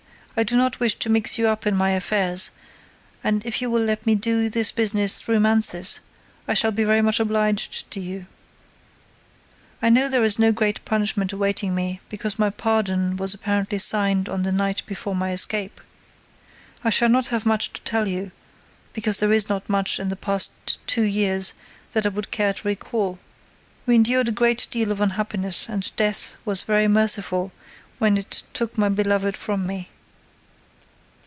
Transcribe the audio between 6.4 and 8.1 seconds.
I shall be very much obliged to